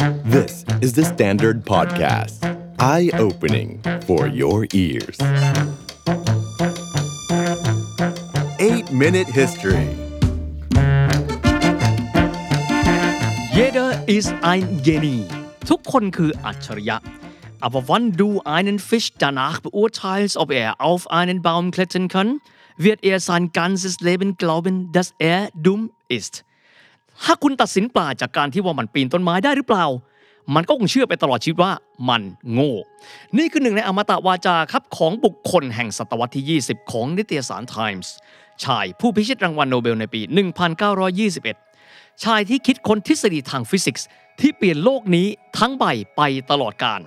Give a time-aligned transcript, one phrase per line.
[0.00, 2.38] This is the Standard Podcast.
[2.78, 5.18] Eye opening for your ears.
[8.58, 9.88] 8 Minute History.
[13.52, 15.26] Jeder ist ein Genie
[15.68, 16.96] ทุกคนคืออัจฉริยะ
[17.66, 22.40] Aber wann du einen Fisch danach beurteilst, ob er auf einen Baum klettern kann,
[22.76, 26.44] wird er sein ganzes Leben glauben, dass er dumm ist.
[27.24, 29.86] ถ้าคุณตัดสินปลาจากการที่ว่ามันปีนต้นไม้ได้หรือเปล่า
[30.54, 31.72] มันก็คงเชื่อไปตลอดชีวิตว่า
[32.08, 32.22] มัน
[32.52, 32.74] โง่
[33.38, 38.08] นี่คือหนึ่งในอมตะวาจาครับของบุคคลแห่งศตวรรษที่ 20 ของนิตยสาร Times
[38.64, 40.20] ชายผู้พิชิตรางวัลโนเบลในปี
[41.42, 44.06] 1921 ชายที่คิดค้นทฤษฎีทางฟิสิกส์
[44.40, 45.26] ที่เปลี่ยนโลกนี้
[45.58, 45.84] ทั้งใบ
[46.16, 47.00] ไปตลอดกาล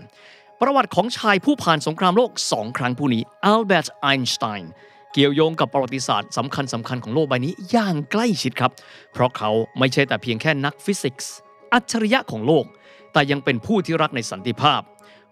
[0.62, 4.72] ประวัติของชายผู้ผ่านสงครามโลกสองครั้งผู้นี้อัลเบิร์ตไอน์สไตน์
[5.14, 8.72] เกี่ยวโยงกับประวัติศาสตร์สำคัญสำคัญของโลกใบนี้อย่างใกล้ชิดครับ
[9.14, 9.50] เพราะเขา
[9.80, 11.32] ไม่ใช่แต่เพียงแค่นักฟิสิกส์
[11.74, 12.66] อัจฉริยะของโลก
[13.14, 14.82] แต่ยังเป็นผู้ที่รักในสันติภาพ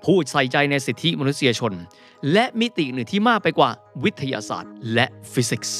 [0.05, 1.73] ผู้ใส่ใจในสิทธิมนุษยชน
[2.31, 3.69] และมิติหนึ่งที่มากไปกว่า
[4.03, 5.77] วิทยาศาสตร์ และฟิสิกส์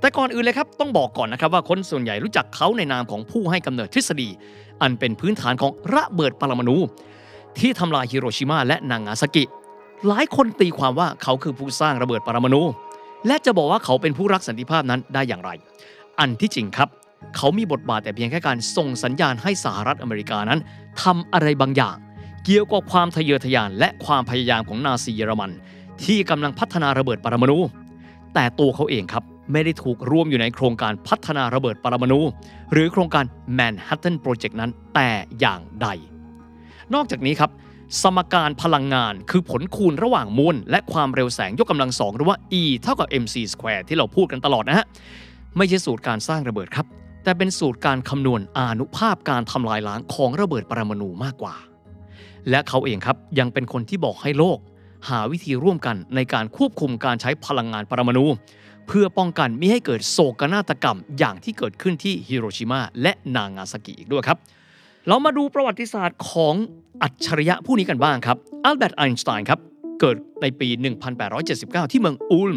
[0.00, 4.28] แต่ก่อนอื่นเลยครับต้องบอกก่อนนะครับว่าคนส่วนใหญ่รู้จักเขาในนามของผู้ให้กำเนิดทฤษฎี
[4.82, 6.76] อันเป็นพื้นฐานของระเบิดปรมาณู
[7.58, 9.44] ที่ทำลายฮิโรชิมาและนางาซากิ
[10.08, 12.62] หลายคนตีความว่าเขาคือผู้สร้างระเบิดปรมาณู
[13.26, 15.50] และจะบอกว่าเขาเป็นผู้รักสันติภาพนั้นได้อย่างไร
[16.20, 16.88] อันที่จริงครับ
[17.36, 20.60] เขามีบทบาทแต่เพียงแค่การส่งสัญญาณให้สหรัฐอเมริกานั้น
[21.02, 21.96] ทำอะไรบางอย่าง
[22.44, 25.50] เกี่ยวกับความทะเยอทะยาน และความพยายามของนาซีเยอรมัน
[26.04, 27.58] ที่กำลังพัฒนาระเบิดปรมาณู
[28.34, 32.20] แต่ตัวเขาเองครับไม่ได้ถูกร่วมอยู่ในโครงการพัฒนาระเบิดปรมาณู
[32.72, 33.24] หรือโครงการ
[33.58, 35.88] Manhattan Project นั้นแต่อย่างใด
[36.94, 37.50] นอกจากนี้ครับ
[38.00, 44.86] สมการพลังงานคือผลคูณระหว่างมวลและความเร็วแสงยกกำลังสองหรือว่า E เท่ากับ mc square ที่เราพูดกันตลอดนะฮะ
[45.56, 46.86] ไม่ใช่สูตรการสร้างระเบิดครับ
[47.24, 51.54] แต่เป็นสูตรการคำนวณอนุภาพการทำลายล้างของระเบิดปรมาณูมากกว่า
[52.50, 54.58] และเขาเองครับยังเป็นคนที่บอกให้โลก
[55.08, 58.24] หาวิธีร่วมกันในการควบคุมการใช้พลังงานปรมาณู
[58.86, 64.38] เพื่อป้องกันไม่ให้เกิดโศกนาฏกรรมอย่างที่เกิดขึ้นที่ฮิโรชิมาและนางาซากิอีกด้วยครับ
[65.08, 66.54] เรามาดูประวัติศาสตร์ของ
[67.02, 69.60] อัจฉริยะผู้นี้กันบ้างครับอัลเบิร์ตไอน์สไตน์ครับ
[70.00, 70.68] เกิดในปี
[71.30, 72.56] 1879 ที่เมืองอูลม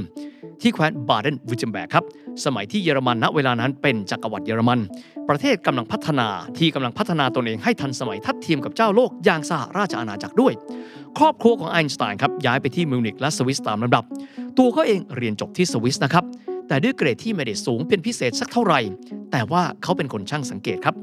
[0.62, 2.06] ที่แคว้นบาเดนเวือร์ทเทมแบร์กครับ
[2.46, 4.80] สมัยที่เยอรมันณเวลานั้นเป็นจักรวรรดิเยอรมัน
[5.30, 10.54] ประเทศกำลังพัฒนาที่กำลังพัฒนาตนเองให้ทันสมัยทัดเทียมกับเจ้าโลกอย่างสหราชอาณาจักรด้วย
[11.18, 14.04] ครอบครัวของไอน์สไตน์ครับย้ายไปที่มิวนิกและสวิสตามลำดับ
[14.58, 16.24] ตัวเขาเองเรียนจบที่สวิสนะครับ
[16.68, 18.80] แต่ด้วยเกรดที่ไม่ได้สูงเป็นพิเศษสักเท่าไหร่
[19.32, 20.96] แต่ว่าเขาเป็นคนช่างสังเกตครับ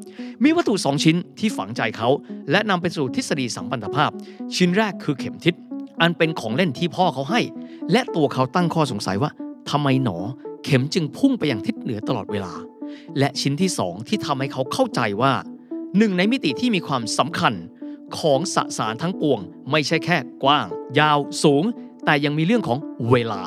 [0.45, 2.09] มีวัตถุสองชิ้นที่ฝังใจเขา
[2.50, 4.11] และนำไปสู่ทฤษฎีสัมพันธภาพ
[4.56, 5.55] ชิ้นแรกคือเข็มทิศ
[6.00, 7.41] อันเป็นของเล่นที่พ่อเขาให้
[7.93, 9.31] และตัวเขาตั้งข้อสงสัยว่า
[9.71, 10.19] ทำไมหนอ
[10.65, 12.53] เข็มจึงพุ่งไปยังทิศเหนือตลอดเวลา
[13.19, 15.33] และชิ้นที่สองที่ทำให้เขาเข้าใจว่า
[15.99, 17.55] หนึ่งในมิติที่มีความสำคัญ
[18.19, 19.41] ของสสารทั้งปวง
[19.71, 20.67] ไม่ใช่แค่กว้าง
[20.99, 21.65] ยาวสูง
[22.05, 22.79] แต่ยังมีเรื่องของ
[23.11, 23.43] เวลา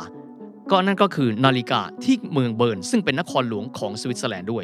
[0.72, 4.64] ก็นั่นก็คือนาฬิกาที่เมืองเบิร์น ซึ่งเป็นนครหลวงของสวิตเซอร์แลนด์ด้วย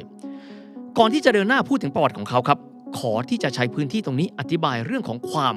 [0.97, 2.59] ก่อนที่จะเดินหน้าพูดถึงประวัติของเขาครับ
[2.97, 5.55] ขอที่จะใช้พื้นที่ตรงนี้อธิบายเรื่องของความ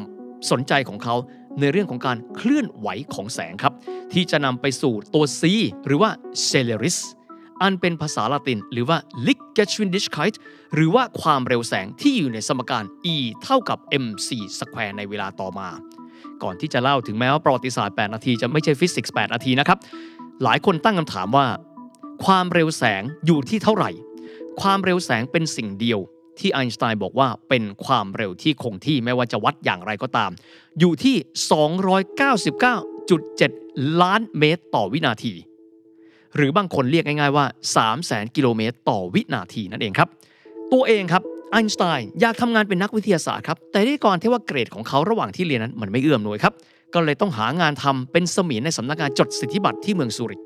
[0.50, 1.14] สนใจของเขา
[1.60, 3.74] ในเรื่องของการเคลื่อนไหวของแสงครับ
[4.12, 5.42] ที่จะนำไปสู่ตัว C
[5.86, 6.10] หรือว่า
[6.48, 6.98] Celeris
[7.62, 10.34] อันเป็นภาษาละติน หรือว่า Lichtgeschwindigkeit
[10.74, 12.84] หรือว่าความเร็วแสงที่อยู่ในสมการ
[13.14, 14.28] E เท่ากับ mc
[14.58, 15.68] square ในเวลาต่อมา
[16.42, 19.78] ก่อนที่จะเล่าถึงแม้ว่าประวัติศาสตร์ 8 นาทีจะไม่ใช่ฟิสิกส์ 8 นาทีนะครับ
[20.42, 21.46] หลายคนตั้งคำถามว่า
[22.24, 23.90] ความเร็วแสงอยู่ที่เท่าไหร่
[24.60, 25.98] ความเร็วแสงเป็นสิ่งเดียว
[26.38, 30.30] ที่ไอน์สไตน์บอกว่าเป็นความเร็วที่คงที่ไม่ว่าจะวัดอย่างไรก็ตาม
[30.78, 31.16] อยู่ที่
[33.58, 35.34] 299.7 ล้านเมตรต่อวินาที
[36.36, 40.08] หรือบางคนเรียกง่ายๆว่า 3 0 0 0 0 0กิโลเมตรต่อวินาทีนั่นเองครับ
[40.72, 46.52] ตัวเองครับไอน์สไตน์อยากทำงานเป็นนักวิทยาศาสตร์ครับ แต่ด้วยก่อนที่ว่าเกรดของเขาระหว่างที่เรียนนั้นมันไม่เอื้อมหน่วยครับ
[46.94, 50.40] ก็เลยต้องหางานทำเป็นสมีนในสำนักงานจดสิทธิบัตรที่เมืองซูริก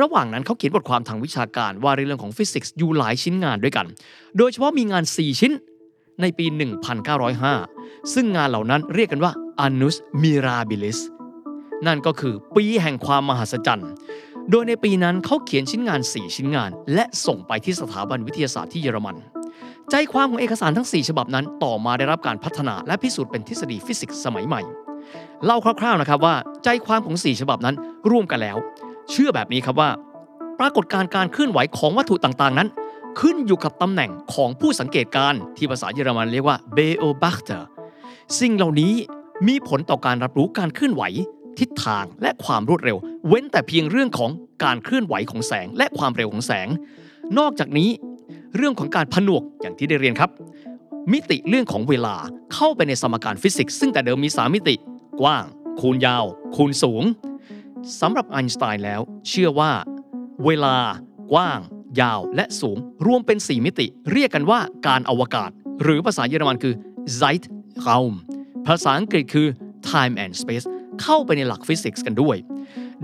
[0.00, 3.86] ระหว่างนั้นเขาเขียนบทความทางวิชาการว่าในเรื่องของฟิสิกส์อยู่หลายชิ้นงานด้วยกัน
[4.38, 5.52] โดยเฉพาะมีงาน 4 ชิ้น
[6.20, 6.46] ในปี
[7.28, 9.32] 1905 ซึ่งงานเหล่านั้นเรียกกันว่า
[9.64, 10.98] Annus Mirabilis
[11.86, 13.90] นั่นก็คือปีแห่งความมหัศจรรย์
[14.50, 19.16] โดยในปีนั้นเขาเขียนชิ้นงาน 4 ชิ้นงาน และส่งไปที่สถาบันวิทยาศาสตร์ที่เยอรมัน
[19.90, 24.62] ใจความของเอกสารทั้ง 4 ฉบับนั้น ต่อมาได้รับการพัฒนาและพิสูจน์เป็นทฤษฎีฟิสิกส์สมัยใหม่
[25.44, 27.74] เล่าคร่าวๆนะครับว่าใจความของ 4 ฉบับนั้น
[28.10, 28.56] ร่วมกันแล้ว
[29.10, 29.90] เชื่อแบบนี้ครับว่า
[30.58, 32.68] ปรากฏการณ์การเคลื่อนไหวของวัตถุต่างๆนั้น
[33.20, 37.62] ขึ้นอยู่กับตำแหน่งของผู้สังเกตการณ์ที่ภาษาเยอรมันเรียกว่า Beobachter
[38.40, 38.92] สิ่งเหล่านี้
[39.48, 41.02] มีผลต่อการรับรู้การเคลื่อนไหว
[41.58, 42.96] ทิศทางและความรวดเร็ว
[43.28, 44.30] เว้นแต่เพียงเรื่องของ
[44.64, 46.68] การเคลื่อนไหวของแสงและความเร็วของแสง
[47.38, 47.88] นอกจากนี้
[48.56, 50.30] เรื่องของการผนวกอย่างที่ได้เรียนครับ
[51.12, 52.14] มิติเรื่องของเวลา
[52.54, 54.74] เข้าไปในสมการฟิสิกส์ซึ่งแต่เดิมมี 3 มิติ
[55.20, 55.44] กว้าง
[55.80, 56.24] คูณยาว
[56.56, 57.04] คูณสูง
[58.00, 59.72] สำหรับไอน์สไตน์แล้ว เชื่อว่า
[60.44, 60.76] เวลา
[61.32, 61.60] กว้าง
[62.00, 65.50] ยาวและสูง รวมเป็น 4 มิติ เรียกกันว่าการอวกาศ
[65.82, 66.74] หรือภาษาเยอรมันคือ
[67.20, 68.12] Zeitraum
[68.66, 69.46] ภาษาอังกฤษคือ
[69.90, 70.66] time and space
[71.02, 72.36] เข้าไปในหลักฟิสิกส์กันด้วย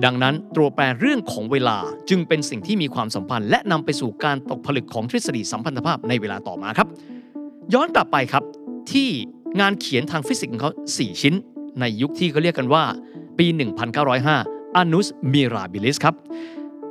[0.04, 1.78] ดังนั้นตัวแปรเรื่องของเวลา
[2.10, 6.88] จึงเป็นสิ่งที่มีความสัมพันธ์ และนำไปสู่การตกผลึกของทฤษฎีสัมพันธภาพในเวลาต่อมาครับ
[7.74, 8.44] ย้อนกลับไปครับ
[8.92, 9.08] ที่
[9.60, 11.34] งานเขียนทางฟิสิกส์ของเขา 4 ชิ้น
[11.80, 12.84] ในยุคที่เขาเรียกกันว่า
[13.38, 13.46] ปี
[14.12, 16.14] 1905 Annus Mirabilis ครับ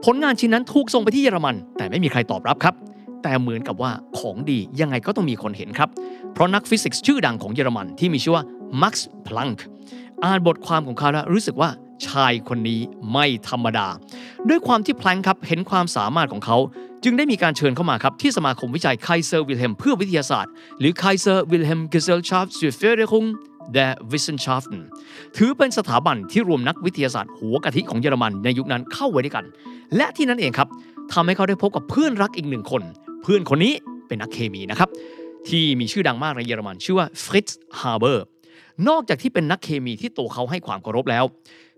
[0.05, 2.75] ผลงานชิ้นนั้นถูกส่งไปที่เยอรมัน แต่ไม่มีใครตอบรับครับ
[3.23, 5.89] แต่เหมือนกับว่าของดียังไงก็ต้องมีคนเห็นครับ
[6.33, 8.43] เพราะนักฟิสิกส์ชื่อดังของเยอรมันที่มีชื่อว่า
[8.81, 8.93] Max
[9.27, 9.57] Planck
[10.23, 11.69] อ่านบทความของเขาแล้วรู้สึกว่า
[12.07, 12.79] ชายคนนี้
[13.13, 13.87] ไม่ธรรมดา
[14.49, 16.57] ด้วยความที่แพลงครับเห็นความสามารถของเขา
[17.03, 23.27] จึงได้มีการเชิญเข้ามาครับ ที่สมาคมวิจัยไคเซอร์วิลเฮมเพื่อวิทยาศาสตร์ หรือ Kaiser Wilhelm Gesellschaft für Förderung
[23.77, 24.81] der Wissenschaften
[25.37, 29.45] ถือเป็นสถาบันที่รวมนักวิทยาศาสตร์หัวกะทิของเยอรมันในยุคนั้นเข้าไว้ด้วยกัน
[29.95, 30.67] และที่นั่นเองครับ
[31.13, 32.81] ทำให้เขาได้พบกับเพื่อนรักอีกหนึ่งคน
[33.23, 33.73] เพื่อนคนนี้
[34.07, 34.89] เป็นนักเคมีนะครับ
[35.47, 38.25] ที่มีชื่อดังมากในเยอรมัน ชื่อว่าฟริตซ์ฮาร์เบอร์
[38.89, 41.23] นอกจากที่เป็นนักเคมีที่ตัวเขาให้ความเคารพแล้ว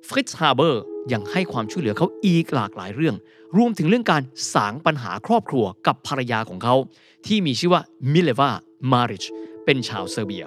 [0.08, 0.82] ฟริตซ์ฮาร์เบอร์
[1.14, 3.16] ยังให้ความช่วยเหลือเขาอีกหลากหลายเรื่อง
[3.58, 4.22] รวมถึงเรื่องการ
[4.54, 6.76] สางปัญหาครอบครัวกับภรรยาของเขา
[7.28, 7.82] ที่มีชื่อว่า
[8.14, 8.50] มิเลวา
[8.92, 9.26] มาริช
[9.66, 10.44] เป็นชาวเซอร์เบีย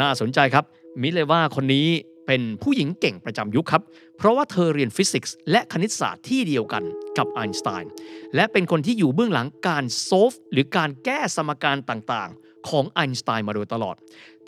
[0.00, 0.64] น่าสนใจครับ
[1.02, 1.88] มิเลวาคนนี้
[2.26, 3.82] เป็นผู้หญิงเก่งประจำยุคครับ
[4.18, 6.82] เพราะว่าเธอเรียนฟิสิกส์และคณิตศาสตร์ที่เดียวกัน
[7.18, 7.90] กับไอน์สไตน์
[8.34, 13.96] และเป็นคนที่อยู่เบื้องหลังการ solve หรือการแก้สมการต่างๆ ของไอน์สไตน์มาโดยตลอด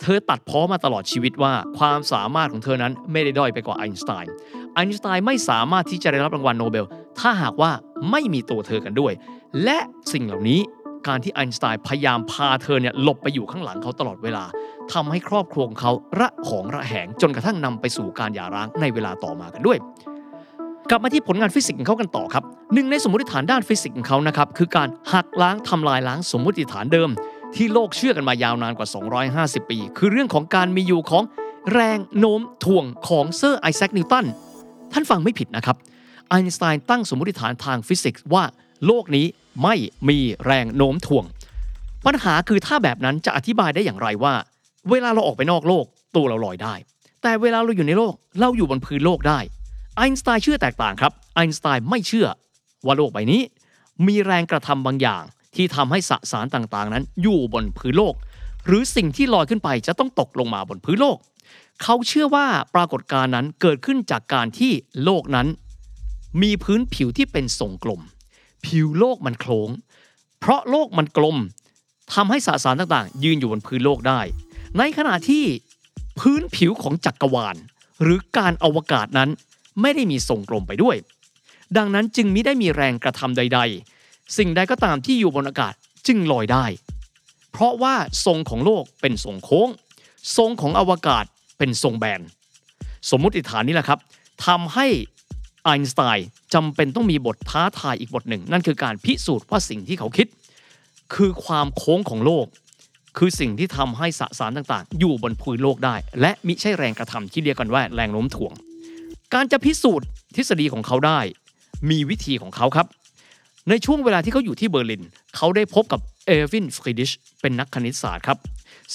[0.01, 4.31] เธอตัดพ้อมาตลอดชีวิตว่าความสามารถของเธอนั้นไม่ได้ด้อยไปกว่าไอน์สไตน์
[4.73, 6.85] ไอน์สไตน์ไม่สามารถที่จะได้รับรางวัลโนเบล
[7.19, 7.71] ถ้าหากว่า
[8.11, 9.13] ไม่มีตัวเธอกันด้วย
[9.63, 9.79] และ
[10.13, 10.59] สิ่งเหล่านี้
[11.07, 14.43] การที่ไอน์สไตน์พยายามพาเธอเนี่ยหลบไปอยู่ข้างหลังเขาตลอดเวลา
[14.93, 19.77] ทำให้ครอบครัวของเขาระหองระแหงจนกระทั่งนำไปสู่การหย่าร้างในเวลาต่อมากันด้วย
[20.89, 22.43] กลับมาที่ผลงานฟิสิกส์ของเขากันต่อครับ
[22.73, 27.09] หนึ่งในสมมติฐานด้านฟิสิกส์ของเขานะครับคือการหักล้างทำลายล้างสมมติฐานเดิม
[27.55, 28.87] ที่โลกเชื่อกันมายาวนานกว่า
[29.63, 31.23] 250 ปี คือเรื่องของการมีอยู่ของ
[31.73, 34.25] แรงโน้มถ่วงของเซอร์ไอแซคนิวตัน
[34.93, 35.75] ท่านฟังไม่ผิดนะครับ
[36.29, 38.43] ไอน์สไตน์ตั้งสมมติฐานทางฟิสิกส์ว่า
[38.85, 39.25] โลกนี้
[39.63, 39.75] ไม่
[40.09, 41.25] มีแรงโน้มถ่วง
[42.05, 44.33] ปัญหาคือถ้าแบบนั้นจะอธิบายได้อย่างไรว่า
[44.91, 45.85] เวลาเราออกไปนอกโลก
[46.15, 46.73] ตัวเราลอยได้
[47.21, 49.39] แต่เวลาเราอยู่ในโลกเราอยู่บนพื้นโลกได้
[49.95, 52.27] ไอน์สไตน์เชื่อแตกต่างครับไอน์สไตน์ไม่เชื่อ
[52.85, 53.41] ว่าโลกใบนี้
[54.07, 55.23] มีแรงกระทำบางอย่าง
[55.55, 58.13] ที่ทำให้สสารต่างๆ นั้นอยู่บนพื้นโลก
[58.65, 61.17] หรือสิ่งที่ลอยขึ้นไปจะต้องตกลงมาบนพื้นโลก
[61.83, 62.45] เขาเชื่อว่า
[62.75, 64.71] ปรากฏการณ์นั้นเกิดขึ้นจากการที่
[65.03, 65.47] โลกนั้น
[66.41, 68.01] มีพื้นผิวที่เป็นทรงกลม
[68.65, 69.69] ผิวโลกมันโค้ง
[70.39, 71.37] เพราะโลกมันกลม
[72.13, 74.19] ทำให้สสารต่างๆ ยืนอยู่บนพื้นโลกได้
[74.77, 75.43] ในขณะที่
[76.19, 77.55] พื้นผิวของจักรวาล
[78.01, 79.29] หรือการอวกาศนั้น
[79.81, 80.95] ไม่ได้มีทรงกลมไปด้วย
[81.77, 83.59] ดังนั้นจึงมิได้มีแรงกระทำใด
[83.97, 85.73] ๆ สิ่งใดก็ตามที่อยู่บนอากาศ
[86.07, 86.65] จึงลอยได้
[87.51, 87.95] เพราะว่า
[88.25, 89.69] ทรงของโลกเป็นทรงโค้ง
[90.37, 91.25] ทรงของอวกาศ
[91.57, 92.21] เป็นทรงแบน
[93.09, 93.99] สมมุติฐานนี้แหละครับ
[94.45, 94.87] ทำให้
[95.63, 100.27] ไอน์สไตน์จำเป็นต้องมีบทท้าทายอีกบทหนึ่ง นั่นคือการพิสูจน์ว่าสิ่งที่เขาคิด
[101.15, 102.45] คือความโค้งของโลก
[103.17, 108.53] คือสิ่งที่ทำให้สสารต่างๆ อยู่บนพื้นโลกได้ และมิใช่แรงกระทำที่เรียกกันว่าแรงโน้มถ่วง
[109.33, 111.19] การจะพิสูจน์ทฤษฎีของเขาได้
[111.89, 112.87] มีวิธีของเขาครับ
[113.69, 115.03] ในช่วงเวลาที่เขาอยู่ที่เบอร์ลิน
[115.35, 118.37] เขาได้พบกับเอร์วินฟรีดิชเป็นนักคณิตศาสตร์ครับ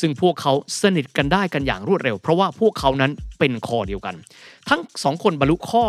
[0.00, 4.14] ซึ่งพวกเขาสนิทกันได้กันอย่างรวดเร็ว เพราะว่าพวกเขานั้นเป็นคอเดียวกัน
[4.68, 5.84] ทั้งสองคนบรรลุข้อ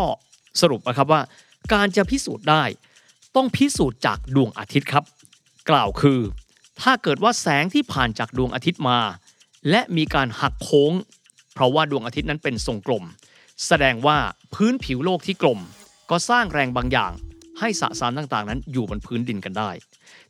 [0.60, 1.20] สรุปนะครับว่า
[1.72, 2.62] การจะพิสูจน์ได้
[3.36, 5.04] ต้องพิสูจน์จากดวงอาทิตย์ครับ
[5.70, 6.20] กล่าวคือ
[6.82, 8.98] ถ้าเกิดว่าแสงที่ผ่านจากดวงอาทิตย์มา
[9.70, 10.92] และมีการหักโค้ง
[11.54, 13.04] เพราะว่าดวงอาทิตย์นั้นเป็นทรงกลม
[13.66, 14.18] แสดงว่า
[14.54, 15.60] พื้นผิวโลกที่กลม
[16.10, 17.12] ก็สร้างแรงบางอย่าง
[17.58, 19.70] ให้สสารต่างๆ นั้นอยู่บนพื้นดินกันได้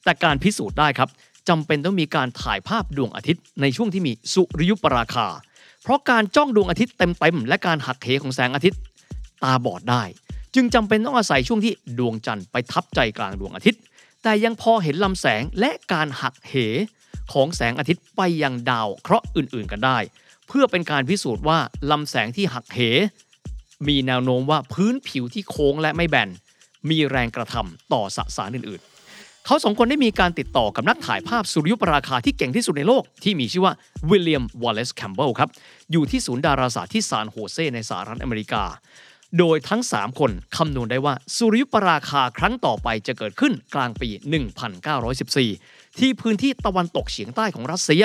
[0.05, 1.09] แต่การพิสูจน์ได้ครับ
[1.49, 5.27] จำเป็นต้องมีการถ่ายภาพดวงอาทิตย์ในช่วงที่มีสุริยุปราคา
[5.83, 8.81] เพราะการจ้องดวงอาทิตย์เต็มๆและการหักเหของแสงอาทิตย์
[9.43, 10.03] ตาบอดได้
[10.55, 13.81] จึงจำเป็นต้องอาศัยช่วงที่ดวงจันทร์ไปทับใจกลางดวงอาทิตย์
[14.25, 16.54] แต่ยังพอเห็นลำแสงและการหักเห
[17.33, 19.99] ของแสงอาทิตย์ไปยังดาวเคราะห์อื่นๆกันได้
[20.49, 21.59] เพื่อเป็นการพิสูจน์ว่า
[21.90, 22.78] ลำแสงที่หักเห
[23.88, 26.28] มีแนวโน้มว่าพื้นผิวที่โค้งและไม่แบน
[26.90, 33.75] มีแรงกระทำต่อสสารอื่นๆ เขาสองคนได้มีการติดต่อกับนักถ่ายภาพสุริยุปราคาที่เก่งที่สุดในโลก ที่มีชื่อว่า
[34.11, 35.50] วิลเลียมวอลเลซแคมเบลครับ
[35.93, 38.64] อยู่ที่ศูนย์ดาราศาสตร์ที่ซานโฮเซในสหรัฐอเมริกา
[39.38, 44.09] โดยทั้ง 3 คนคำนวณได้ว่าสุริยุปราคาครั้งต่อไปจะเกิดขึ้นกลางปี
[44.85, 48.05] 1914 ที่พื้นที่ตะวันตกเฉียงใต้ของรัสเซีย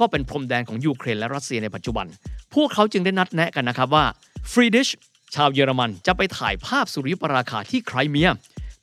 [0.00, 2.06] ก็เป็นพรมแดนของยูเครนและรัสเซียในปัจจุบัน
[2.54, 4.04] พวกเขาจึงได้นัดแนะกันนะครับว่า
[4.52, 4.88] ฟรีดิช
[5.34, 8.30] ชาวเยอรมันจะไปถ่ายภาพสุริยุปราคาที่ไครเมีย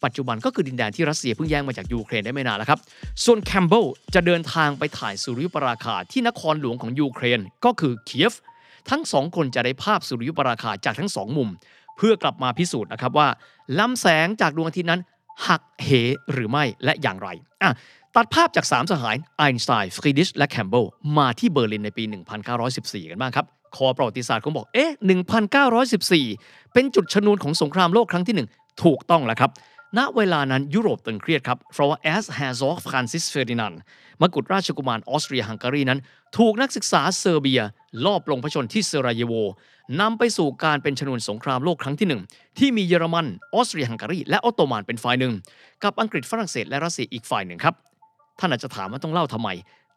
[0.03, 2.79] ปัจจุบันก็คือดินแดนที่รัสเซียเพิ่งแย่งมาจากยูเครนได้ไม่นานแล้วครับ
[3.25, 3.85] ส่วนแคมเบล
[4.15, 8.33] จะเดินทางไปถ่ายสุริยุปราคาที่นครหลวงของยูเครนก็คือเคียฟ
[8.89, 11.49] ทั้งสองคนจะได้ภาพสุริยุปราคาจากทั้งสองมุม
[11.97, 13.27] เพื่อกลับมาพิสูจน์นะครับว่า
[13.79, 15.01] ลำแสงจากดวงอาทิตย์นั้น
[15.47, 15.89] หักเห
[16.31, 17.29] หรือไม่และอย่างไร
[17.61, 17.71] อะ
[18.15, 20.85] ตัดภาพจาก 3 สหายไอน์สไตน์ฟรีดิชและแคมเบล
[21.17, 22.03] มาที่เบอร์ลินในปี
[22.57, 24.91] 1914 กันบ้างครับ คอประวัติศาสตร์คงบอก เอ๊ะ
[26.21, 29.51] 1914 เป็นจุดชนวนของสงครามโลกครั้งที่ 1 ถูกต้องแล้วครับ
[29.97, 33.73] ณเวลานั้นยุโรปตึงเครียดครับ เพราะว่า Erzherzog ฟรานซิสเฟอร์ดินานด์
[34.21, 35.99] มกุฎราชกุมารออสเตรียฮังการีนั้น
[36.37, 37.61] ถูกนักศึกษาเซอร์เบีย
[38.05, 39.33] ลอบปลงพระชนม์ที่ซาราเยโว
[40.01, 42.21] นำไปสู่การเป็นชนวนสงครามโลกครั้งที่หนึ่ง
[42.57, 45.33] ที่มีเยอรมันออสเตรียฮังการีและออตโตมันเป็นฝ่ายหนึ่ง
[45.83, 47.75] กับอังกฤษฝรั่งเศสและรัสเซียอีกฝ่ายหนึ่งครับ
[48.39, 49.49] ท่านอาจจะถามว่าต้องเล่าทำไม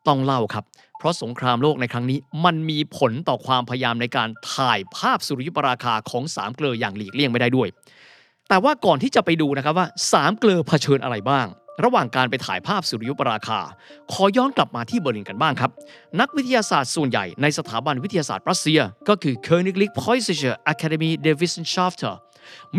[0.09, 0.65] ต้องเล่าครับ
[0.99, 7.69] เพราะสงครามโลกในครั้งนี้ มันมีผลต่อความพยายามในการถ่ายภาพสุริยุปราคาของสามเกลออย่างหลีกเลี่ยงไม่ได้ด้วย
[8.53, 11.47] แต่ว่าก่อนที่จะไปดูนะครับว่าสามเกลอเผชิญอะไรบ้าง
[11.85, 13.61] ระหว่างการไปถ่ายภาพสุริยุปราคา
[14.13, 15.71] ขอย้อนกลับมาที่เบอร์ลินกันบ้างครับ
[16.21, 22.15] นักวิทยาศาสตร์ส่วนใหญ่ในสถาบันวิทยาศาสตร์ปรัสเซีย ก็คือ Königlich Preußische Akademie der Wissenschaften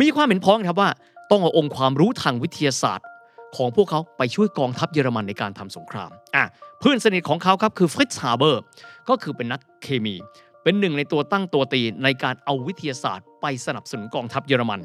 [0.01, 0.89] มีความเห็นพ้องครับว่า
[1.31, 3.07] ต้องเอาองค์ความรู้ทางวิทยาศาสตร์
[3.55, 6.45] ของพวกเขาไปช่วยกองทัพเยอรมันในการทำสงครามอะ
[6.79, 8.61] เพื่อนสนิทของเขาครับคือฟริตซ์ฮาร์เบอร์
[9.09, 10.15] ก็คือเป็นนักเคมี
[10.63, 14.81] เป็นหนึ่งในตัวตั้งตัวตีในการเอาวิทยาศาสตร์ ไปสนับสนุนกองทัพเยอรมัน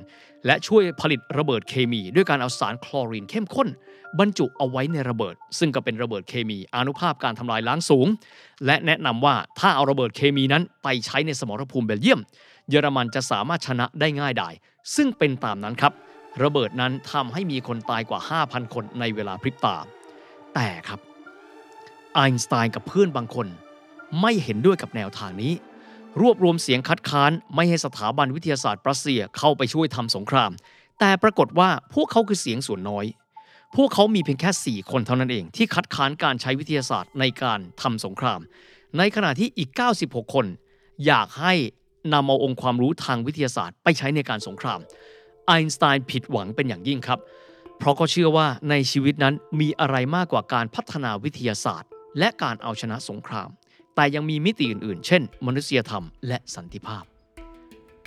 [0.47, 3.69] และช่วยผลิตระเบิดเคมี ด้วยการเอาสารคลอรีนเข้มข้น
[4.19, 8.07] บรรจุเอาไว้ในระเบิด ซึ่งก็เป็นระเบิดเคมีอนุภาพการทำลายล้างสูง
[8.67, 12.21] และแนะนำว่าถ้าเอาระเบิดเคมีนั้นไปใช้ในสมรภูมิเบลเยียม
[12.71, 14.55] เยอรมันจะสามารถชนะได้ง่ายดาย
[14.97, 15.93] ซึ่งเป็นตามนั้นครับ
[16.43, 19.77] ระเบิดนั้นทำให้มีคนตายกว่า 5,000 คนในเวลาพริบตา
[20.55, 21.01] แต่ครับ
[22.15, 23.47] ไอน์สไตน์กับเพื่อนบางคน
[24.21, 25.53] ไม่เห็นด้วยกับแนวทางนี้
[26.21, 30.51] รวบรวมเสียงคัดค้านไม่ให้สถาบันวิทยาศาสตร์รัสเซียเข้าไปช่วยทำสงคราม
[31.01, 33.07] แต่ปรากฏว่าพวกเขาคือเสียงส่วนน้อย
[33.77, 38.41] พวกเขามีเพียงแค่ 4 คนเท่านั้นเอง ที่คัดค้านการใช้วิทยาศาสตร์ในการทำสงคราม
[38.99, 39.71] ในขณะที่อีก
[40.03, 40.47] 96 คน
[41.07, 41.55] อยากให้
[42.13, 44.81] นำเอาองค์ความรู้ทางวิทยาศาสตร์ไปใช้ในการสงคราม
[45.47, 47.21] ไอน์สไตน์ผิดหวังเป็นอย่างยิ่งครับ
[47.79, 53.49] เพราะก็เชื่อว่าในชีวิตนั้นมีอะไรมากกว่าการพัฒนาวิทยาศาสตร์ และการเอาชนะสงคราม
[53.97, 57.05] แต่ยังมีมิติอื่นๆ เช่น มนุษยธรรมและสันติภาพ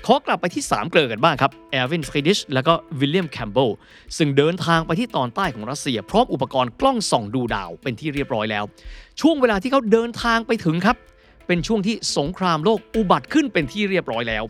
[0.06, 3.70] ขอกลับไปที่ 3 เกลอกันบ้างครับแอร์วินฟรีดิชและก็วิลเลียมแคมเบล
[4.18, 8.64] ซึ่งเดินทางไปที่ตอนใต้ของรัสเซีย พร้อมอุปกรณ์กล้องส่องดูดาวเป็นที่เรียบร้อยแล้ว
[9.22, 10.98] ช่วงเวลาที่เขาเดินทางไปถึงครับ
[11.48, 14.44] เป็นช่วงที่สงครามโลกอุบัติขึ้นเป็นที่เรียบร้อยแล้ว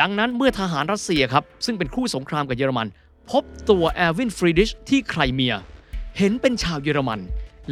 [0.00, 2.88] ดังนั้นเมื่อทหารรัสเซียครับซึ่งเป็นคู่สงครามกับเยอรมัน
[3.30, 5.54] พบตัวแอร์วินฟรีดิชที่ไครเมีย
[6.18, 7.20] เห็นเป็นชาวเยอรมัน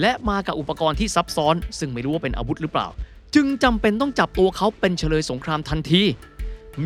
[0.00, 2.88] และมากับอุปกรณ์ที่ซับซ้อน ซึ่งไม่รู้ว่าเป็นอาวุธหรือเปล่า
[3.34, 6.02] จึงจำเป็นต้องจับตัวเขาเป็นเชลยสงครามทันที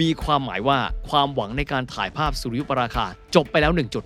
[0.01, 0.79] มีความหมายว่า
[1.09, 3.05] ความหวังในการถ่ายภาพสุริยุปราคา
[3.35, 4.05] จบไปแล้วหนึ่งจุด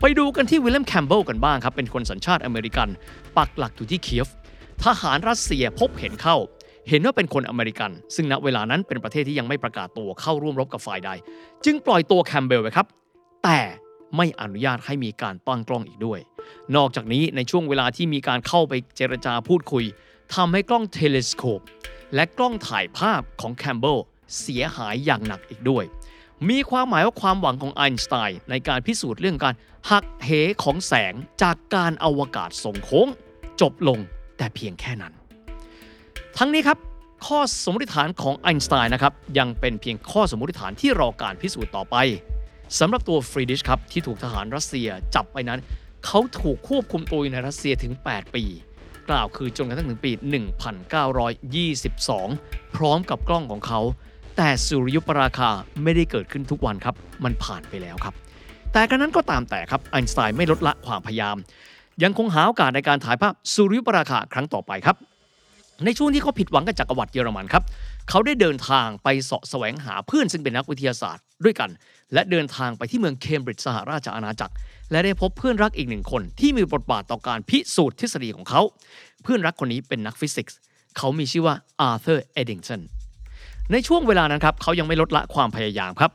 [0.00, 2.88] ไปดูกันที่วิลเลียมแคมเบลกันบ้างครับ เป็นคนสัญชาติอเมริกัน
[3.36, 4.28] ปักหลักอยู่ที่เคียฟ
[4.84, 6.36] ทหารรัสเซียพบเห็นเข้า
[6.88, 11.10] เห็นว่าเป็นคนอเมริกัน ซึ่งณเวลานั้นเป็นประเทศที่ยังไม่ประกาศตัวเข้าร่วมรบกับฝ่ายใด
[11.64, 12.86] จึงปล่อยตัวแคมเบลไว้ครับ
[13.44, 13.58] แต่
[14.16, 16.20] ไม่อนุญาตให้มีการตั้งกล้องอีกด้วย
[16.76, 19.84] นอกจากนี้ในช่วงเวลาที่มีการเข้าไปเจรจาพูดคุย
[20.34, 21.60] ทำให้กล้องเทเลสโคป
[22.14, 23.98] และกล้องถ่ายภาพของแคมเบล
[24.40, 25.84] เสียหายอย่างหนักอีกด้วย
[26.48, 29.54] มีความหมายว่าความหวังของไอน์สไตน์ในการพิสูจน์เรื่องการ
[29.90, 30.30] หักเห
[30.62, 33.08] ของแสงจากการอวกาศส่งโค้ง
[33.60, 33.98] จบลง
[34.36, 35.12] แต่เพียงแค่นั้น
[36.38, 36.78] ทั้งนี้ครับ
[37.26, 41.96] ข้อสมมติฐานของไอน์สไตน์นะครับยังเป็นเพียงข้อสมมติฐานที่รอการพิสูจน์ต่อไป
[42.80, 45.60] สำหรับตัวฟรีดิชครับที่ถูกทหารรัสเซียจับไปนั้น
[46.04, 48.44] เขาถูกควบคุมตัวอยู่ในรัสเซียถึง 8 ปี
[49.08, 50.12] กล่าวคือจนกระทั่งถึงปี
[51.62, 53.80] 1922 พร้อมกับกล้องของเขา
[54.36, 55.50] แต่สุริยุปราคา
[55.82, 58.14] ไม่ได้เกิดขึ้นทุกวันครับ มันผ่านไปแล้วครับ
[58.72, 61.36] แต่กระนั้นก็ตามแต่ครับไอน์สไตน์ไม่ลดละความพยายาม
[62.02, 64.96] ยังคงหาโอกาสในการถ่ายภาพสุริยุปราคาครั้งต่อไปครับ
[65.84, 67.62] ในช่วงที่เขาผิดหวังกับจักรวรรดิเยอรมันครับ
[68.08, 71.70] เขาได้เดินทางไปเสาะแสวงหาเพื่อนซึ่งเป็นนักวิทยาศาสตร์ด้วยกัน
[72.14, 74.54] และเดินทางไปที่เมืองเคมบริดจ์สหราชอาณาจักร
[74.90, 78.60] และได้พบเพื่อนรักอีกหนึ่งคน ที่มีบทบาทต่อการพิสูจน์ทฤษฎีของเขา
[79.22, 80.58] เพื่อนรักคนนี้เป็นนักฟิสิกส์
[80.98, 82.82] เขามีชื่อว่าอาร์เธอร์เอดดิงตัน
[83.72, 86.12] ในช่วงเวลานั้นครับเขายังไม่ลดละความพยายามครับ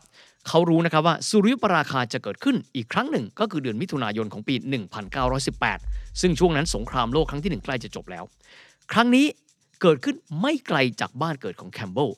[0.48, 4.56] เขารู้นะครับว่าสุริยุปราคาจะเกิดขึ้นอีกครั้งหนึ่งก็คือเดือนมิถุนายนของปี
[5.38, 8.24] 1918 ซึ่งช่วงนั้นสงครามโลกครั้งที่หนึ่งใกล้จะจบแล้ว
[8.94, 9.26] ครั้งนี้
[9.82, 12.10] เกิดขึ้นไม่ไกลจากบ้านเกิดของแคมเบล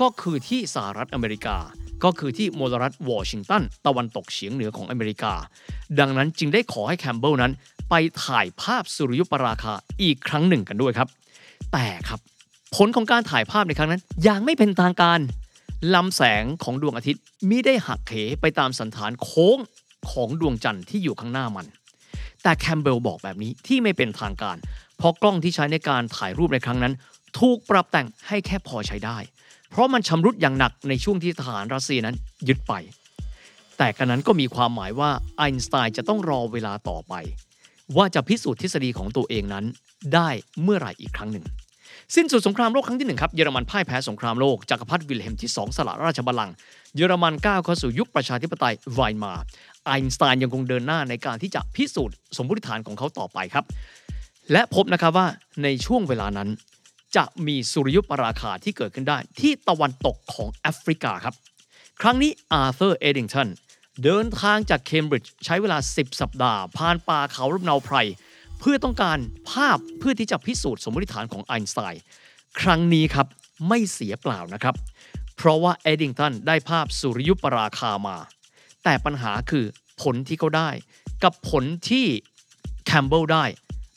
[0.00, 1.56] ก็คือที่สหรัฐอเมริกา
[2.04, 5.34] ก็คือที่มลรัฐวอชิงตัน ตะวันตกเฉียงเหนือของอเมริกา
[5.98, 7.52] ดังนั้นจึงได้ขอให้แคมเบลนั้น
[7.90, 7.94] ไป
[8.24, 11.08] ถ่ายภาพสุริยุปราคาอีกครั้งหนึ่งกันด้วยครับ
[11.72, 12.20] แต่ครับ
[12.76, 15.18] ผลของการถ่ายภาพในครั้งนั้นยังไม่เป็นทางการ
[15.94, 19.58] ลำแสงของดวงอาทิตย์มิได้หักเหไปตามสันฐานโค้ง
[20.10, 21.66] ของดวงจันทร์ที่อยู่ข้างหน้ามัน
[22.48, 24.56] แต่แคมเบลบอกแบบนี้ที่ไม่เป็นทางการ
[24.98, 26.94] เพราะกล้องที่ใช้ในการถ่ายรูปในครั้งนั้น
[27.38, 29.18] ถูกปรับแต่งให้แค่พอใช้ได้
[29.70, 32.16] เพราะมันชำรุดอย่างหนักในช่วงที่ทหารรัสเซียนั้น
[32.48, 32.72] ยึดไป
[33.78, 37.14] แต่กระนั้นก็มีความหมายว่าไอน์สไตน์จะต้องรอเวลาต่อไป
[37.96, 39.64] ว่าจะพิสูจน์ทฤษฎีของตัวเองนั้น
[40.14, 40.28] ได้
[40.62, 41.44] เมื่อไหร่อีกครั้งหนึ่ง
[42.14, 46.54] สิ้นสุดสงครามโลกครั้งที่หนึ่งครับเยอรมันพ่ายแพ้สงครามโลกจักรพรรดิวิลเฮมที่ 2 สละราชบัลลังก์
[46.96, 49.42] เยอรมันก้าวเข้าสู่ยุคประชาธิปไตยไวมาร์
[49.84, 53.64] ไอน์สไตน์ยังคงเดินหน้าในการที่จะพิสูจน์สมมติฐานของเขาต่อไปครับ
[54.52, 55.26] และพบนะครับว่า
[55.62, 56.48] ในช่วงเวลานั้น
[57.16, 61.34] จะมีสุริยุปราคาที่เกิดขึ้นได้ที่ตะวันตกของแอฟริกาครับ
[62.00, 63.48] ครั้งนี้อาร์เธอร์เอดิงตัน
[64.04, 67.96] เดินทางจากเคมบริดจ์ใช้เวลา 10 สัปดาห์ ผ่านป่าเขาลำเนาไพร
[68.58, 69.18] เพื่อต้องการ
[69.50, 72.02] ภาพเพื่อที่จะพิสูจน์สมมติฐานของไอน์สไตน์
[72.60, 73.26] ครั้งนี้ครับ
[73.68, 74.74] ไม่เสียเปล่านะครับ
[75.38, 78.16] เพราะว่าเอดิงตันได้ภาพสุริยุปราคามา
[78.84, 79.64] แต่ปัญหาคือ
[80.02, 80.70] ผลที่เขาได้
[81.24, 82.06] กับผลที่
[82.86, 83.44] แคมเบลได้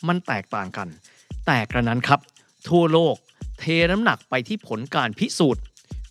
[0.07, 0.87] มันแตกต่างกัน
[1.45, 2.19] แต่กระนั้นครับ
[2.69, 3.15] ทั่วโลก
[3.59, 5.63] เทน้ำหนักไปที่ผลการพิสูจน์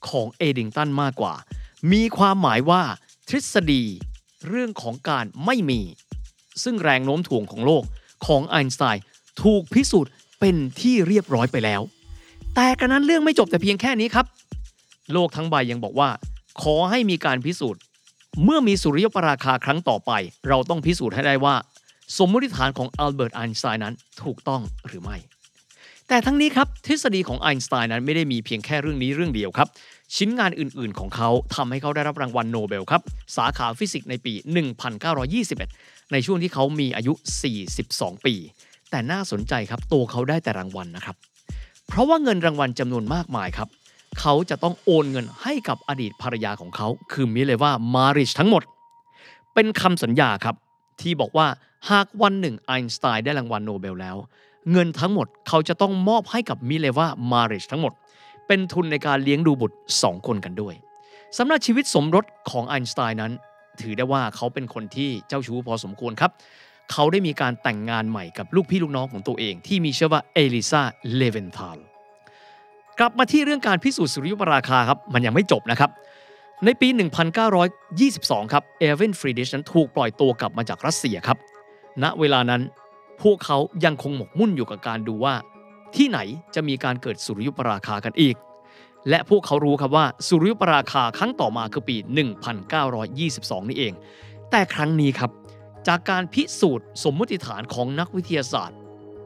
[0.09, 1.35] ของเอดิงตันมากกว่า
[1.93, 2.83] มีความหมายว่า
[3.29, 3.83] ทฤษฎี
[4.49, 5.81] เรื่องของการไม่มี
[6.63, 7.83] ซึ่งแรงโน้มถ่วงของโลก
[8.27, 9.05] ของไอน์สไตน์
[9.43, 11.83] ถูกพิสูจน์เป็นที่เรียบร้อยไปแล้ว
[12.55, 14.27] แต่กระนั้นเรื่องไม่จบแต่เพียงแค่นี้ครับ
[15.15, 16.11] โลกทั้งใบยังบอกว่า
[16.63, 17.81] ขอให้มีการพิสูจน์
[18.45, 20.13] เมื่อมีสุริยุปราคาครั้งต่อไป
[20.49, 21.55] เราต้องพิสูจน์ให้ได้ว่า
[22.19, 25.17] สมมติฐานของอัลเบิร์ตไอน์สไตน์นั้นถูกต้องหรือไม่
[26.09, 29.69] แต่ทั้งนี้ครับทฤษฎีของไอน์สไตน์นั้นไม่ได้มีเพียงแค่เรื่องนี้เรื่องเดียวครับ
[30.17, 33.03] ชิ้นงานอื่น ๆ ของเขาทำให้เขาได้รับรางวัลโนเบลครับ
[33.37, 34.33] สาขาฟิสิกส์ในปี
[35.43, 37.13] 1921 ในช่วงที่เขามีอายุ
[37.71, 38.35] 42 ปี
[38.91, 41.17] แต่น่าสนใจครับตัวเขาได้แต่รางวัลนะครับ
[41.89, 43.69] เพราะว่าเงินรางวัลจำนวนมากมายครับ
[44.19, 48.63] เขาจะต้องโอนเงินให้กับอดีตภรรยาของเขา คือมิเลว่ามาริชทั้งหมด
[49.55, 50.57] เป็นคำสัญญาครับ
[51.01, 51.47] ที่บอกว่า
[51.91, 54.17] หากวันหนึ่งไอน์สไตน์ได้รางวัลโนเบลแล้ว
[54.73, 57.93] เงินทั้งหมดเขาจะต้องมอบให้กับมิเลว่ามาริชทั้งหมด
[58.47, 60.75] เป็นทุนในการเลี้ยงดูบุตร 2 คนกันด้วย
[61.39, 63.33] สำหรับชีวิตสมรสของไอน์สไตน์นั้น
[63.81, 66.31] ถือได้ว่าเขาเป็นคนที่เจ้าชู้พอสมควรครับ
[66.93, 70.83] เขาได้มีการแต่งงานใหม่กับลูกพี่ลูกน้องของตัวเองที่มีชื่อว่าเอลซา
[71.17, 71.79] เลอเวนทาล
[73.03, 75.91] กลับมาที่เรื่องการพิสูจน์สุริยุปราคาครับมันยังไม่จบนะครับ
[76.65, 76.89] ในปี
[77.71, 81.39] 1922 ครับแอร์วินฟรีดิชนั้นถูกปล่อยตัวกลับมาจากรัสเซียครับ
[82.03, 82.63] ณ เวลานั้น
[83.23, 85.35] พวกเขายังคงหมกมุ่นอยู่กับการดูว่า
[85.97, 86.19] ที่ไหน
[86.55, 88.37] จะมีการเกิดสุริยุปราคากันอีก
[89.09, 91.97] และพวกเขารู้ครับว่าสุริยุปราคาครั้งต่อมาคือปี
[93.03, 93.93] 1922 นี่เอง
[94.51, 95.31] แต่ครั้งนี้ครับ
[95.89, 98.79] จากการพิสูจน์สมมติฐานของนักวิทยาศาสตร์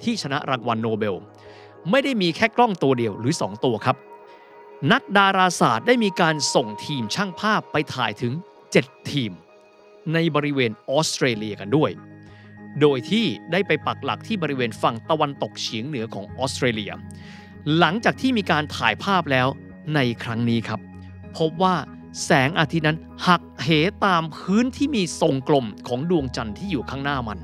[0.03, 1.17] ที่ชนะรางวัลโนเบล
[1.91, 3.97] ไม่ได้มีแค่กล้องตัวเดียวหรือ 2 ตัวครับ
[4.93, 8.33] นักดาราศาสตร์ได้มีการส่งทีมช่างภาพไปถ่ายถึง
[8.73, 9.33] 7 ทีม
[10.13, 11.91] ในบริเวณออสเตรเลียกันด้วย
[12.81, 16.93] โดยที่ได้ไปปักหลักที่บริเวณฝั่งตะวันตกเฉียงเหนือของออสเตรเลีย
[17.79, 19.49] หลังจากที่มีการถ่ายภาพแล้ว
[19.95, 20.81] ในครั้งนี้ครับ
[21.39, 21.75] พบว่า
[22.25, 23.69] แสงอาทิตย์นั้นหักเห
[24.07, 27.39] ตามพื้นที่มีทรงกลมของดวงจันทร์ที่อยู่ข้างหน้ามัน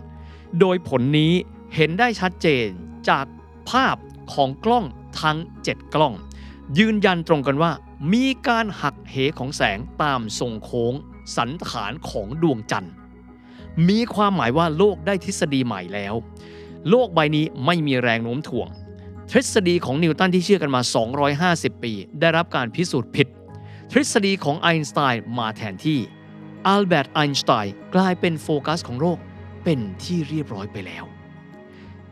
[0.60, 1.32] โดยผลนี้
[1.74, 2.68] เห็นได้ชัดเจน
[3.08, 3.26] จาก
[3.70, 3.96] ภาพ
[4.34, 4.84] ของกล้อง
[5.20, 6.14] ทั้ง 7 กล้อง
[6.78, 7.72] ยืนยันตรงกันว่า
[8.12, 10.92] มีการหักเหของแสงตามทรงโค้ง
[11.36, 12.92] สันฐานของดวงจันทร์
[13.88, 16.14] มีความหมายว่าโลกได้ทฤษฎีใหม่แล้ว
[16.90, 18.68] โลกใบนี้ไม่มีแรงโน้มถ่วง
[19.30, 20.82] ทฤษฎีของนิวตันที่เชื่อกันมา
[21.32, 23.28] 250 ปี ได้รับการพิสูจน์ผิด
[23.92, 25.98] ทฤษฎีของไอน์สไตน์มาแทนที่
[26.66, 29.18] อัลเบิร์ตไอน์สไตน์กลายเป็นโฟกัสของโลก
[29.64, 31.04] เป็นที่เรียบร้อยไปแล้ว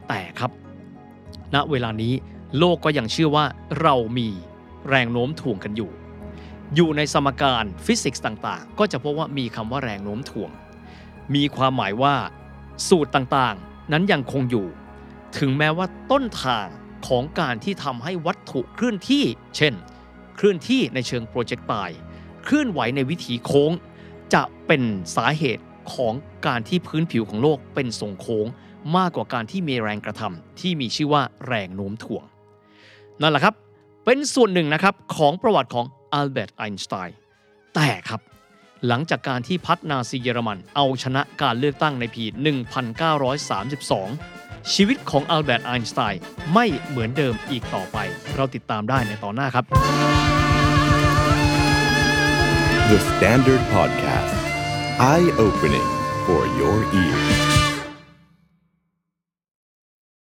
[0.08, 0.50] แต่ครับ
[1.54, 2.14] ณเวลานี้
[2.58, 3.44] โลกก็ยังเชื่อว่า
[3.82, 4.28] เรามี
[4.88, 5.90] แรงโน้มถ่วงกันอยู่
[6.74, 10.50] อยู่ในสมการฟิสิกส์ต่างๆ ก็จะพบว่ามีคำว่าแรงโน้มถ่วง
[11.34, 12.14] มีความหมายว่า
[12.88, 14.66] สูตรต่างๆ นั้นยังคงอยู่
[15.38, 16.66] ถึงแม้ว่าต้นทาง
[17.06, 19.24] ของการที่ทำให้วัตถุเคลื่อนที่
[19.56, 19.74] เช่น
[20.36, 21.90] เคลื่อนที่ในเชิง projectile
[22.44, 23.72] เคลื่อนไหวในวิถีโค้ง
[24.34, 24.82] จะเป็น
[25.16, 26.14] สาเหตุของ
[26.46, 28.46] การที่พื้นผิวของโลกเป็นทรงโค้ง
[28.96, 32.24] มากกว่าการที่มีแรงกระทำที่มีชื่อว่าแรงโน้มถ่วง
[33.20, 33.54] นั่นแหละครับ
[34.04, 37.16] เป็นส่วนหนึ่งนะครับของประวัติของอัลเบิร์ตไอน์สไตน์
[37.74, 38.20] แต่ครับ
[38.86, 42.24] หลังจากการที่พรรคนาซีเยอรมันเอาชนะการเลือกตั้งในปี
[43.08, 46.20] 1932 ชีวิตของอัลเบิร์ตไอน์สไตน์
[46.54, 47.98] ไม่เหมือนเดิมอีกต่อไป
[48.36, 49.64] เราติดตามได้ในตอนหน้าครับ
[52.90, 54.34] The Standard Podcast.
[54.98, 55.88] Eye opening
[56.26, 57.47] for your ears.